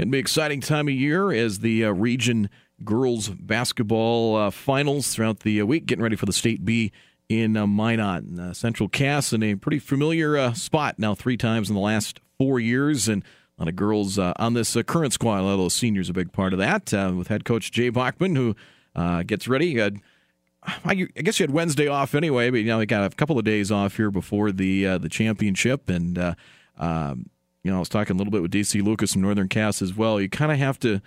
[0.00, 2.48] It'll be an exciting time of year as the uh, region
[2.82, 6.90] girls basketball uh, finals throughout the uh, week, getting ready for the State B
[7.28, 8.24] in uh, Minot.
[8.38, 12.18] Uh, Central Cass in a pretty familiar uh, spot now, three times in the last
[12.38, 13.22] four years, and
[13.58, 15.40] a lot of girls on this current squad.
[15.40, 18.36] A lot of those seniors a big part of that, with head coach Jay Bachman,
[18.36, 18.56] who
[19.26, 19.82] gets ready.
[19.82, 23.44] I guess you had Wednesday off anyway, but you know, we got a couple of
[23.44, 26.34] days off here before the the championship, and
[26.78, 27.26] um,
[27.62, 29.94] you know, I was talking a little bit with DC Lucas from Northern Cass as
[29.94, 30.20] well.
[30.20, 31.00] You kind of have to,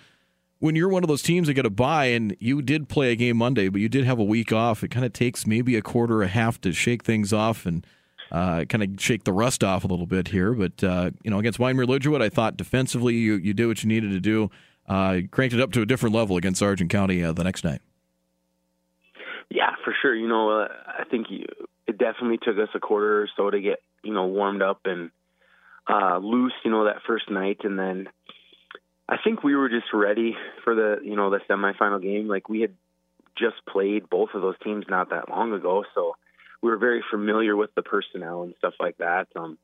[0.60, 3.16] when you're one of those teams that get a bye, and you did play a
[3.16, 4.84] game Monday, but you did have a week off.
[4.84, 7.86] It kind of takes maybe a quarter, or a half to shake things off and
[8.32, 10.54] uh, kind of shake the rust off a little bit here.
[10.54, 13.90] But uh, you know, against Wyndmere Lidgerwood, I thought defensively you you did what you
[13.90, 14.50] needed to do.
[14.88, 17.82] Uh, cranked it up to a different level against Sargent County uh, the next night.
[19.50, 20.14] Yeah, for sure.
[20.14, 21.46] You know, uh, I think you,
[21.88, 25.12] it definitely took us a quarter or so to get you know warmed up and
[25.88, 28.08] uh, loose, you know, that first night, and then
[29.08, 32.28] I think we were just ready for the, you know, the semifinal game.
[32.28, 32.74] Like we had
[33.38, 36.16] just played both of those teams not that long ago, so
[36.62, 39.28] we were very familiar with the personnel and stuff like that.
[39.36, 39.58] Um,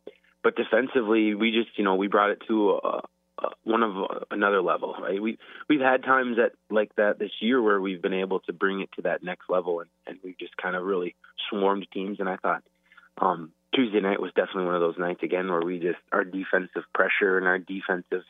[0.44, 3.02] but defensively, we just, you know, we brought it to a,
[3.38, 4.96] a, one of a, another level.
[5.02, 5.22] Right?
[5.22, 5.38] We
[5.70, 8.90] we've had times that like that this year where we've been able to bring it
[8.98, 11.16] to that next level, and, and we've just kind of really
[11.50, 12.20] swarmed teams.
[12.20, 12.64] And I thought
[13.18, 16.84] um, Tuesday night was definitely one of those nights again where we just our defensive
[16.94, 18.24] pressure and our defensive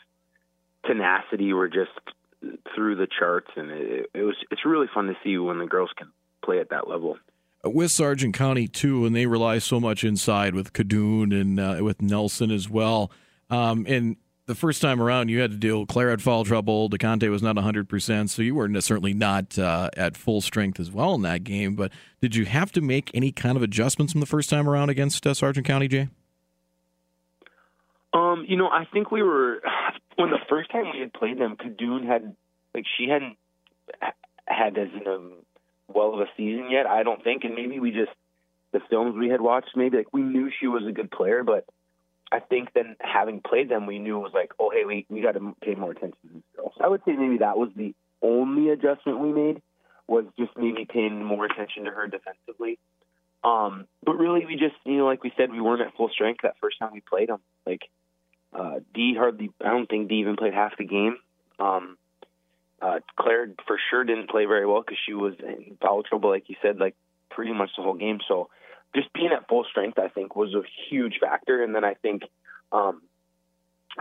[0.85, 1.91] tenacity were just
[2.75, 5.91] through the charts, and it, it was it's really fun to see when the girls
[5.97, 6.11] can
[6.43, 7.17] play at that level.
[7.63, 12.01] With Sargent County too, and they rely so much inside with Cadoon and uh, with
[12.01, 13.11] Nelson as well.
[13.49, 14.15] Um, and
[14.49, 15.85] the first time around, you had to deal.
[15.85, 16.89] Claire had foul trouble.
[16.89, 21.13] DeConte was not 100%, so you were certainly not uh, at full strength as well
[21.13, 21.75] in that game.
[21.75, 24.89] But did you have to make any kind of adjustments from the first time around
[24.89, 26.09] against uh, County, Jay?
[28.11, 29.61] Um, you know, I think we were
[30.15, 31.55] when the first time we had played them.
[31.55, 32.35] Cadoon had
[32.73, 33.37] like she hadn't
[34.47, 35.29] had as a
[35.87, 36.87] well of a season yet.
[36.87, 38.11] I don't think, and maybe we just
[38.71, 39.69] the films we had watched.
[39.75, 41.65] Maybe like we knew she was a good player, but
[42.31, 45.21] I think then having played them, we knew it was like, oh, hey, we we
[45.21, 46.73] got to pay more attention to these girls.
[46.79, 49.61] I would say maybe that was the only adjustment we made
[50.07, 52.77] was just maybe paying more attention to her defensively.
[53.43, 56.41] Um, but really, we just you know, like we said, we weren't at full strength
[56.43, 57.39] that first time we played them.
[57.65, 57.81] Like
[58.53, 61.17] uh, D hardly, I don't think D even played half the game.
[61.59, 61.97] Um,
[62.81, 66.49] uh, Claire for sure didn't play very well because she was in foul trouble, like
[66.49, 66.95] you said, like
[67.29, 68.19] pretty much the whole game.
[68.27, 68.49] So
[68.95, 71.63] just being at full strength, I think, was a huge factor.
[71.63, 72.23] And then I think
[72.71, 73.01] um,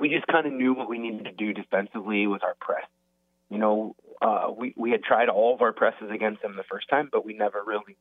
[0.00, 2.86] we just kind of knew what we needed to do defensively with our press.
[3.50, 6.88] You know, uh, we we had tried all of our presses against them the first
[6.88, 7.96] time, but we never really,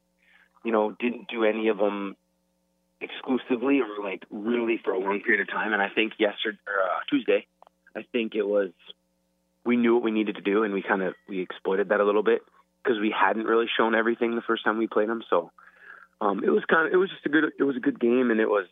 [0.64, 2.16] you know, didn't do any of them
[3.00, 5.74] exclusively or like really for a long period of time.
[5.74, 7.46] And I think yesterday or uh, Tuesday,
[7.96, 8.72] I think it was
[9.64, 12.06] we knew what we needed to do, and we kind of we exploited that a
[12.06, 12.42] little bit
[12.84, 15.24] because we hadn't really shown everything the first time we played them.
[15.30, 15.52] So
[16.22, 18.32] um, it was kind of it was just a good it was a good game,
[18.32, 18.66] and it was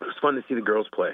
[0.00, 1.10] it was fun to see the girls play.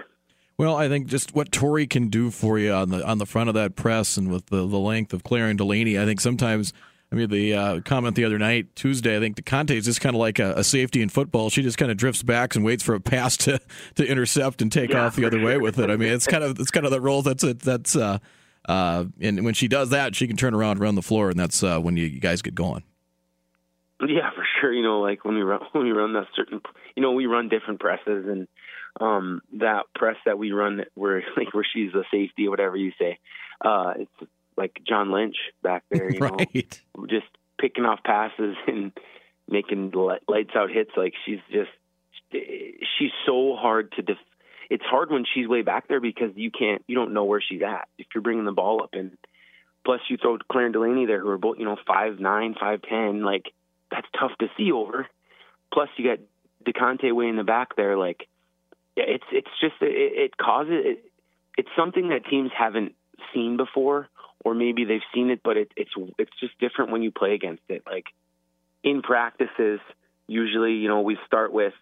[0.56, 3.48] Well, I think just what Tori can do for you on the on the front
[3.48, 6.72] of that press and with the, the length of Claire and Delaney, I think sometimes.
[7.10, 10.02] I mean, the uh, comment the other night, Tuesday, I think the DeConte is just
[10.02, 11.48] kind of like a, a, safety in football.
[11.48, 13.58] She just kind of drifts back and waits for a pass to,
[13.94, 15.88] to intercept and take yeah, off the other way with it.
[15.88, 17.60] I mean, it's kind of it's kind of the role that's it.
[17.60, 18.18] That's uh,
[18.68, 21.62] uh, and when she does that, she can turn around around the floor, and that's
[21.62, 22.84] uh, when you, you guys get going.
[24.06, 24.27] Yeah,
[24.68, 24.74] sure.
[24.74, 26.60] You know, like when we run when we run that certain,
[26.96, 28.48] you know, we run different presses, and
[29.00, 32.92] um that press that we run where like where she's a safety or whatever you
[32.98, 33.18] say,
[33.64, 36.10] uh, it's like John Lynch back there.
[36.10, 36.80] You right.
[36.96, 37.26] know, just
[37.60, 38.92] picking off passes and
[39.48, 39.92] making
[40.28, 40.90] lights out hits.
[40.96, 41.70] Like she's just
[42.32, 44.16] she's so hard to def.
[44.70, 47.62] It's hard when she's way back there because you can't you don't know where she's
[47.62, 49.16] at if you're bringing the ball up and
[49.84, 52.82] plus you throw Claire and Delaney there who are both you know five nine five
[52.82, 53.44] ten like
[53.90, 55.06] that's tough to see over.
[55.72, 56.18] Plus, you got
[56.64, 57.96] DeConte way in the back there.
[57.96, 58.26] Like,
[58.96, 61.04] it's it's just it, it causes it,
[61.56, 62.94] it's something that teams haven't
[63.34, 64.08] seen before,
[64.44, 67.62] or maybe they've seen it, but it, it's it's just different when you play against
[67.68, 67.82] it.
[67.86, 68.06] Like
[68.82, 69.80] in practices,
[70.26, 71.74] usually you know we start with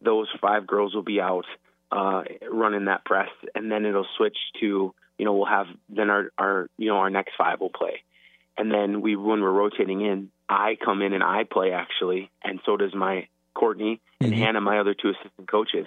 [0.00, 1.46] those five girls will be out
[1.90, 6.30] uh, running that press, and then it'll switch to you know we'll have then our
[6.38, 8.02] our you know our next five will play,
[8.56, 12.60] and then we when we're rotating in, I come in and I play actually, and
[12.64, 14.42] so does my Courtney and mm-hmm.
[14.42, 15.86] Hannah, my other two assistant coaches.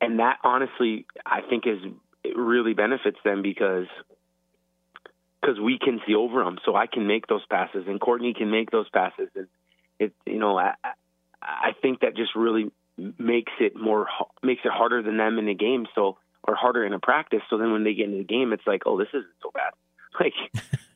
[0.00, 1.78] And that honestly, I think is
[2.24, 3.86] it really benefits them because
[5.40, 8.50] because we can see over them, so I can make those passes, and Courtney can
[8.50, 9.46] make those passes, and
[9.98, 10.74] it you know I
[11.42, 14.06] I think that just really makes it more
[14.42, 15.86] makes it harder than them in the game.
[15.94, 16.18] So
[16.48, 17.42] or harder in a practice.
[17.50, 19.72] So then when they get into the game, it's like, oh, this isn't so bad.
[20.18, 20.34] Like,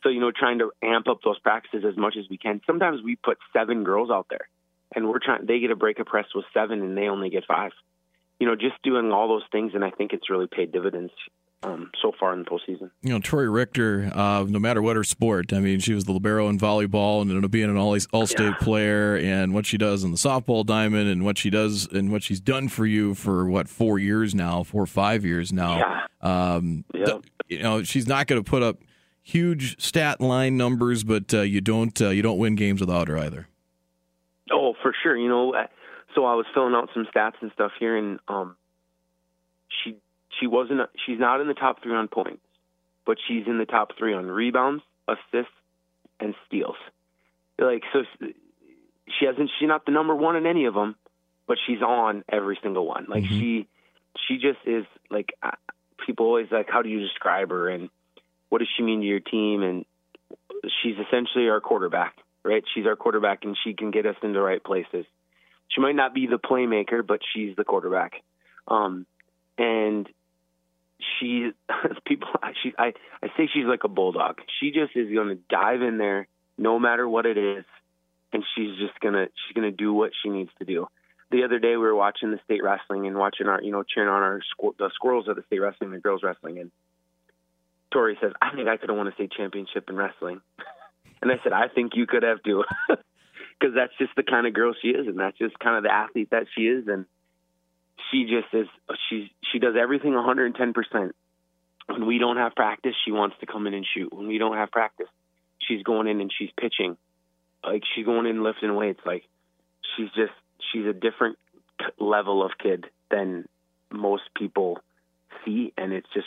[0.03, 2.61] so you know, trying to amp up those practices as much as we can.
[2.67, 4.49] Sometimes we put seven girls out there,
[4.95, 5.47] and we're trying.
[5.47, 7.73] They get a break of press with seven, and they only get five.
[8.39, 11.13] You know, just doing all those things, and I think it's really paid dividends
[11.63, 12.91] um, so far in the postseason.
[13.03, 16.13] You know, Tori Richter, uh, no matter what her sport, I mean, she was the
[16.13, 18.55] libero in volleyball and being an all all state yeah.
[18.61, 19.17] player.
[19.17, 22.41] And what she does in the softball diamond, and what she does, and what she's
[22.41, 25.79] done for you for what four years now, four or five years now.
[25.79, 25.99] Yeah.
[26.55, 27.23] Um, yep.
[27.49, 28.79] you know, she's not going to put up
[29.23, 33.19] huge stat line numbers, but uh, you don't uh, you don't win games without her
[33.19, 33.49] either.
[34.51, 35.17] Oh, for sure.
[35.17, 35.55] You know,
[36.15, 38.57] so I was filling out some stats and stuff here, and um,
[39.69, 39.97] she
[40.41, 42.43] she wasn't she's not in the top three on points,
[43.07, 45.53] but she's in the top three on rebounds, assists,
[46.21, 46.77] and steals.
[47.59, 50.97] Like so, she hasn't she's not the number one in any of them,
[51.47, 53.07] but she's on every single one.
[53.09, 53.39] Like mm-hmm.
[53.39, 53.69] she
[54.27, 55.33] she just is like
[56.05, 57.89] people always like how do you describe her and
[58.53, 59.87] what does she mean to your team and
[60.83, 64.45] she's essentially our quarterback right she's our quarterback and she can get us into the
[64.45, 65.07] right places
[65.69, 68.13] she might not be the playmaker but she's the quarterback
[68.69, 69.07] um,
[69.57, 70.07] and
[71.19, 71.51] she
[72.07, 72.29] people
[72.63, 74.41] she I I say she's like a bulldog.
[74.61, 76.29] She just is going to dive in there
[76.59, 77.65] no matter what it is
[78.35, 80.89] and she's just to she's to do what she needs to do.
[81.31, 84.11] The other day we were watching the state wrestling and watching our you know cheering
[84.11, 84.41] on our
[84.79, 86.71] the squirrels of the state wrestling the girls wrestling and
[87.93, 90.41] Tori says I think I could have won a state championship in wrestling.
[91.21, 92.65] And I said I think you could have too.
[93.61, 95.93] Cuz that's just the kind of girl she is and that's just kind of the
[95.93, 97.07] athlete that she is and
[98.11, 98.67] she just is
[99.09, 101.13] she she does everything 110%.
[101.87, 104.13] When we don't have practice, she wants to come in and shoot.
[104.13, 105.07] When we don't have practice,
[105.61, 106.97] she's going in and she's pitching.
[107.65, 109.01] Like she's going in lifting weights.
[109.07, 109.25] Like
[109.97, 110.33] she's just
[110.73, 111.39] she's a different
[111.99, 113.49] level of kid than
[113.93, 114.79] most people
[115.45, 116.27] see and it's just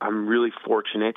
[0.00, 1.16] I'm really fortunate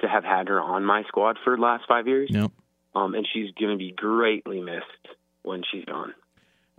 [0.00, 2.28] to have had her on my squad for the last 5 years.
[2.32, 2.50] Yep.
[2.94, 6.12] Um, and she's going to be greatly missed when she's gone.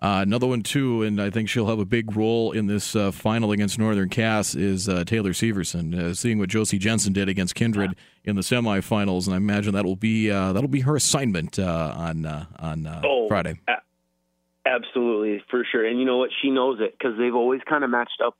[0.03, 3.11] Uh, another one too, and I think she'll have a big role in this uh,
[3.11, 5.97] final against Northern Cass is uh, Taylor Severson.
[5.97, 7.95] Uh, seeing what Josie Jensen did against Kindred
[8.25, 12.25] in the semifinals, and I imagine that'll be uh, that'll be her assignment uh, on
[12.25, 13.61] on oh, Friday.
[13.69, 15.85] A- absolutely, for sure.
[15.85, 16.31] And you know what?
[16.41, 18.35] She knows it because they've always kind of matched up.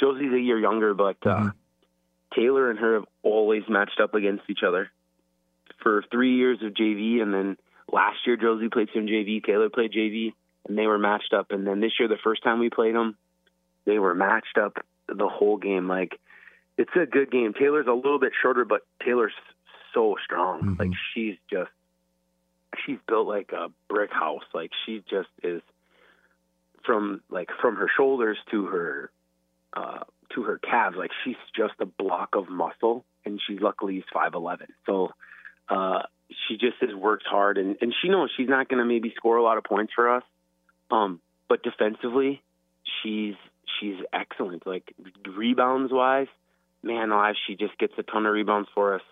[0.00, 1.48] Josie's a year younger, but mm-hmm.
[2.34, 4.90] Taylor and her have always matched up against each other
[5.82, 7.56] for three years of JV, and then
[7.90, 10.32] last year Josie played some JV, Taylor played JV
[10.68, 11.50] and they were matched up.
[11.50, 13.16] And then this year, the first time we played them,
[13.86, 14.78] they were matched up
[15.08, 15.88] the whole game.
[15.88, 16.20] Like
[16.76, 17.54] it's a good game.
[17.54, 19.32] Taylor's a little bit shorter, but Taylor's
[19.94, 20.60] so strong.
[20.60, 20.74] Mm-hmm.
[20.78, 21.70] Like she's just
[22.84, 24.44] she's built like a brick house.
[24.54, 25.62] Like she just is
[26.84, 29.17] from like from her shoulders to her uh
[30.38, 30.96] to her calves.
[30.96, 34.68] Like she's just a block of muscle, and she luckily is five eleven.
[34.86, 35.10] So
[35.68, 36.02] uh
[36.48, 39.36] she just has worked hard, and and she knows she's not going to maybe score
[39.36, 40.22] a lot of points for us
[40.90, 42.42] um, but defensively,
[43.02, 43.34] she's
[43.80, 44.66] she's excellent.
[44.66, 44.94] Like
[45.26, 46.28] rebounds wise,
[46.82, 49.02] man alive, she just gets a ton of rebounds for us.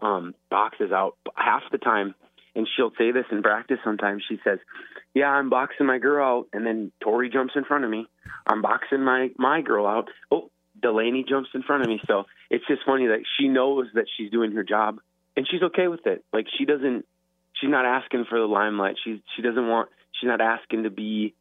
[0.00, 2.14] Um, boxes out half the time,
[2.54, 3.78] and she'll say this in practice.
[3.84, 4.58] Sometimes she says,
[5.14, 8.06] "Yeah, I'm boxing my girl out," and then Tori jumps in front of me.
[8.46, 10.08] I'm boxing my my girl out.
[10.30, 12.00] Oh, Delaney jumps in front of me.
[12.06, 15.00] So it's just funny that she knows that she's doing her job,
[15.36, 16.24] and she's okay with it.
[16.32, 17.04] Like she doesn't,
[17.54, 18.96] she's not asking for the limelight.
[19.02, 21.34] She she doesn't want she's not asking to be,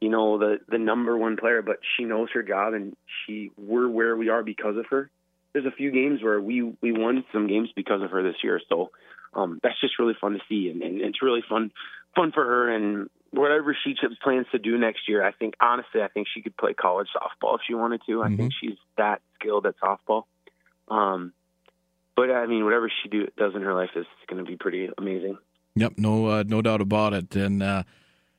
[0.00, 3.88] you know, the the number one player, but she knows her job and she we're
[3.88, 5.10] where we are because of her.
[5.52, 8.60] There's a few games where we we won some games because of her this year,
[8.68, 8.90] so
[9.34, 11.72] um, that's just really fun to see, and, and it's really fun
[12.14, 15.24] fun for her and whatever she plans to do next year.
[15.24, 18.22] I think honestly, I think she could play college softball if she wanted to.
[18.22, 18.36] I mm-hmm.
[18.36, 20.24] think she's that skilled at softball.
[20.88, 21.32] Um,
[22.16, 24.88] but I mean, whatever she do does in her life is going to be pretty
[24.96, 25.38] amazing.
[25.76, 27.36] Yep, no, uh, no doubt about it.
[27.36, 27.84] And uh,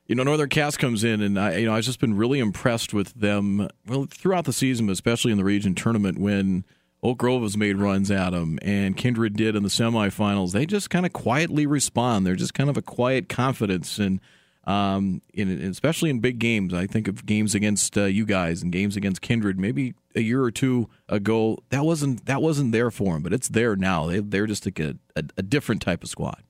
[0.06, 2.92] you know, Northern Cass comes in, and I, you know, I've just been really impressed
[2.92, 3.68] with them.
[3.86, 6.64] Well, throughout the season, but especially in the region tournament, when
[7.02, 10.52] Oak Grove has made runs at them, and Kindred did in the semifinals.
[10.52, 12.26] They just kind of quietly respond.
[12.26, 14.20] They're just kind of a quiet confidence, and
[14.64, 16.74] um, in, especially in big games.
[16.74, 19.58] I think of games against uh, you guys and games against Kindred.
[19.58, 23.48] Maybe a year or two ago, that wasn't that wasn't there for them, but it's
[23.48, 24.06] there now.
[24.06, 26.42] They, they're just like a, a, a different type of squad.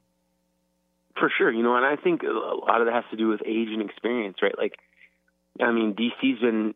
[1.19, 3.43] For sure, you know, and I think a lot of that has to do with
[3.45, 4.57] age and experience, right?
[4.57, 4.79] Like,
[5.61, 6.75] I mean, DC's been,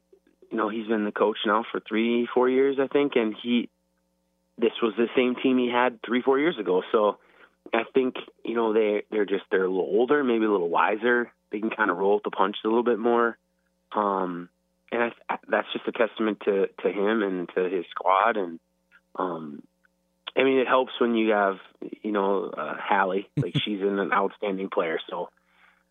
[0.50, 3.70] you know, he's been the coach now for three, four years, I think, and he,
[4.58, 6.82] this was the same team he had three, four years ago.
[6.92, 7.16] So,
[7.72, 11.32] I think you know they they're just they're a little older, maybe a little wiser.
[11.50, 13.38] They can kind of roll with the punch a little bit more,
[13.94, 14.48] um,
[14.92, 18.36] and I, that's just a testament to to him and to his squad.
[18.36, 18.60] And
[19.16, 19.62] um,
[20.36, 21.56] I mean, it helps when you have
[22.02, 24.98] you know uh, Hallie, like she's an outstanding player.
[25.08, 25.30] So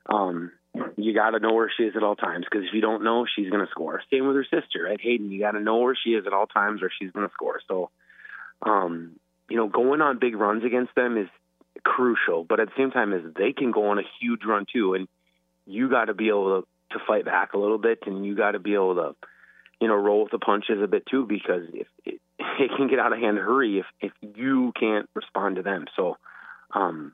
[0.08, 0.52] um,
[0.98, 3.26] you got to know where she is at all times because if you don't know,
[3.26, 4.02] she's going to score.
[4.12, 5.00] Same with her sister, right?
[5.00, 7.34] Hayden, you got to know where she is at all times or she's going to
[7.34, 7.60] score.
[7.68, 7.90] So,
[8.62, 9.14] um,
[9.50, 11.28] you know, going on big runs against them is
[11.84, 14.94] crucial, but at the same time, is they can go on a huge run too,
[14.94, 15.08] and
[15.66, 18.52] you got to be able to to fight back a little bit, and you got
[18.52, 19.16] to be able to,
[19.82, 22.22] you know, roll with the punches a bit too, because if it,
[22.60, 25.86] it can get out of hand hurry if if you can't respond to them.
[25.96, 26.18] So,
[26.74, 27.14] um,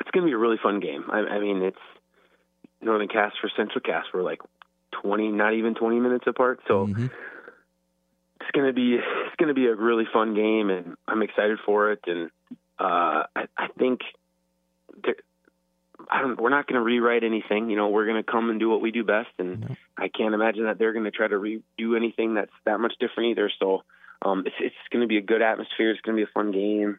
[0.00, 1.04] it's going to be a really fun game.
[1.10, 1.78] I, I mean, it's
[2.80, 4.04] Northern Cass for Central Cass.
[4.12, 4.40] We're like
[5.02, 6.60] twenty, not even twenty minutes apart.
[6.66, 6.86] So.
[6.86, 7.06] Mm-hmm.
[8.42, 12.00] It's gonna be it's gonna be a really fun game, and I'm excited for it.
[12.06, 12.30] And
[12.80, 14.00] uh, I, I think
[16.10, 16.40] I don't.
[16.40, 17.68] We're not going to rewrite anything.
[17.68, 19.76] You know, we're going to come and do what we do best, and no.
[19.98, 23.30] I can't imagine that they're going to try to redo anything that's that much different
[23.30, 23.50] either.
[23.58, 23.82] So,
[24.22, 25.90] um, it's it's going to be a good atmosphere.
[25.90, 26.98] It's going to be a fun game.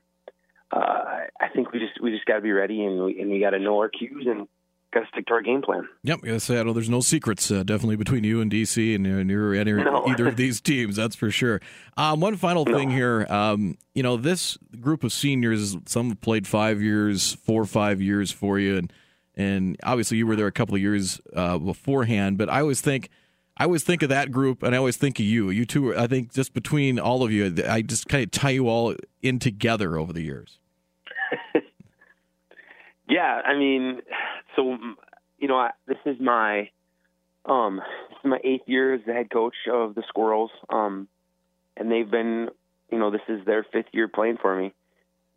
[0.71, 3.39] Uh, I think we just we just got to be ready, and we and we
[3.39, 4.47] got to know our cues and
[4.91, 5.87] got to stick to our game plan.
[6.03, 8.93] Yep, I gotta say, I know there's no secrets uh, definitely between you and DC
[8.93, 10.05] and, and you're any, no.
[10.07, 10.95] either of these teams.
[10.95, 11.61] That's for sure.
[11.97, 12.77] Um, one final no.
[12.77, 17.61] thing here, um, you know, this group of seniors, some have played five years, four
[17.61, 18.93] or five years for you, and
[19.35, 22.37] and obviously you were there a couple of years uh, beforehand.
[22.37, 23.09] But I always think.
[23.57, 25.51] I always think of that group, and I always think of you.
[25.51, 28.67] You two, I think, just between all of you, I just kind of tie you
[28.67, 30.57] all in together over the years.
[33.09, 34.01] yeah, I mean,
[34.55, 34.77] so
[35.41, 36.69] you know, I, this is my
[37.45, 41.07] um, this is my eighth year as the head coach of the Squirrels, um,
[41.75, 42.49] and they've been,
[42.91, 44.73] you know, this is their fifth year playing for me,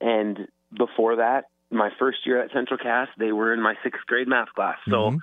[0.01, 0.39] and
[0.77, 4.49] before that, my first year at Central Cass, they were in my sixth grade math
[4.55, 5.17] class, so mm-hmm.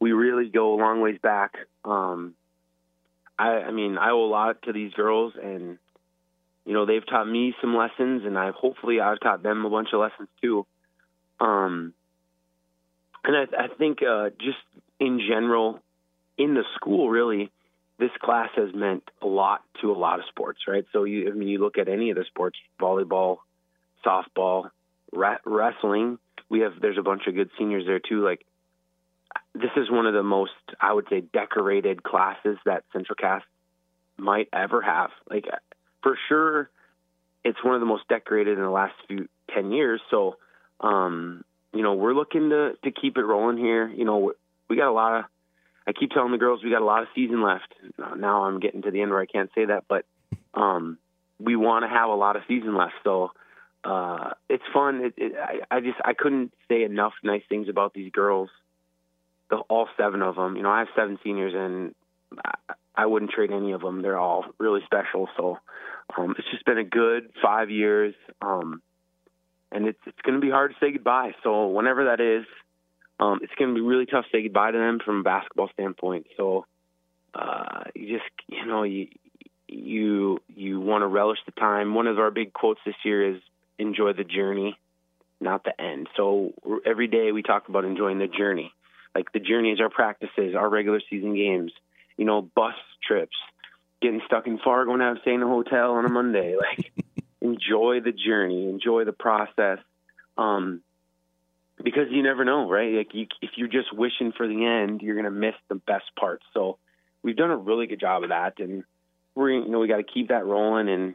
[0.00, 1.54] we really go a long ways back.
[1.84, 2.34] Um,
[3.36, 5.78] I, I mean, I owe a lot to these girls, and
[6.64, 9.88] you know, they've taught me some lessons, and I hopefully I've taught them a bunch
[9.92, 10.66] of lessons too.
[11.40, 11.94] Um,
[13.24, 14.58] and I, I think uh, just
[15.00, 15.80] in general,
[16.36, 17.50] in the school, really,
[17.98, 20.84] this class has meant a lot to a lot of sports, right?
[20.92, 23.38] So you, I mean, you look at any of the sports, volleyball,
[24.04, 24.70] softball,
[25.12, 26.18] ra- wrestling.
[26.48, 28.24] We have there's a bunch of good seniors there too.
[28.24, 28.44] Like
[29.54, 33.42] this is one of the most, I would say, decorated classes that Central Cass
[34.16, 35.10] might ever have.
[35.28, 35.46] Like
[36.02, 36.70] for sure,
[37.44, 40.00] it's one of the most decorated in the last few ten years.
[40.10, 40.36] So
[40.80, 41.44] um,
[41.78, 43.88] you know, we're looking to to keep it rolling here.
[43.88, 44.32] You know,
[44.68, 45.24] we got a lot of.
[45.86, 47.72] I keep telling the girls we got a lot of season left.
[48.16, 50.04] Now I'm getting to the end where I can't say that, but
[50.54, 50.98] um,
[51.38, 52.94] we want to have a lot of season left.
[53.04, 53.30] So
[53.84, 55.04] uh, it's fun.
[55.04, 58.50] It, it, I, I just I couldn't say enough nice things about these girls.
[59.50, 60.56] The, all seven of them.
[60.56, 61.94] You know, I have seven seniors, and
[62.44, 64.02] I, I wouldn't trade any of them.
[64.02, 65.28] They're all really special.
[65.36, 65.58] So
[66.16, 68.16] um, it's just been a good five years.
[68.42, 68.82] Um,
[69.72, 71.32] and it's it's going to be hard to say goodbye.
[71.42, 72.44] So whenever that is,
[73.20, 75.68] um, it's going to be really tough to say goodbye to them from a basketball
[75.74, 76.26] standpoint.
[76.36, 76.66] So
[77.34, 79.08] uh, you just you know you
[79.68, 81.94] you you want to relish the time.
[81.94, 83.40] One of our big quotes this year is
[83.78, 84.78] enjoy the journey,
[85.40, 86.08] not the end.
[86.16, 86.52] So
[86.84, 88.72] every day we talk about enjoying the journey.
[89.14, 91.72] Like the journey is our practices, our regular season games,
[92.16, 92.74] you know, bus
[93.06, 93.36] trips,
[94.00, 96.92] getting stuck in Fargo and have staying in a hotel on a Monday, like
[97.40, 99.78] enjoy the journey, enjoy the process,
[100.36, 100.82] um,
[101.82, 102.94] because you never know, right?
[102.94, 106.44] Like you, if you're just wishing for the end, you're gonna miss the best parts.
[106.54, 106.78] So
[107.22, 108.84] we've done a really good job of that, and
[109.34, 111.14] we're you know we got to keep that rolling, and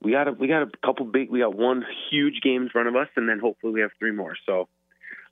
[0.00, 2.88] we got a we got a couple big, we got one huge game in front
[2.88, 4.34] of us, and then hopefully we have three more.
[4.46, 4.68] So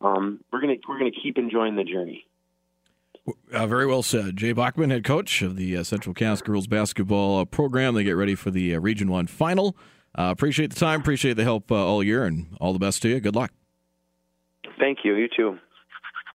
[0.01, 2.27] um, we're gonna we're gonna keep enjoying the journey.
[3.53, 4.37] Uh, very well said.
[4.37, 7.95] Jay Bachman, head coach of the uh, Central Cass girls basketball uh, program.
[7.95, 9.77] They get ready for the uh, Region 1 final.
[10.17, 13.09] Uh, appreciate the time, appreciate the help uh, all year, and all the best to
[13.09, 13.21] you.
[13.21, 13.53] Good luck.
[14.79, 15.15] Thank you.
[15.15, 15.59] You too.